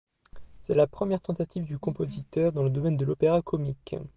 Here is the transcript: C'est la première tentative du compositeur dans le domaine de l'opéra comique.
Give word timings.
C'est 0.61 0.73
la 0.73 0.87
première 0.87 1.21
tentative 1.21 1.63
du 1.63 1.77
compositeur 1.77 2.51
dans 2.53 2.63
le 2.63 2.71
domaine 2.71 2.97
de 2.97 3.05
l'opéra 3.05 3.43
comique. 3.43 3.95